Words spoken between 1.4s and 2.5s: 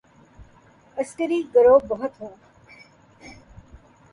گروہ بہت ہوں۔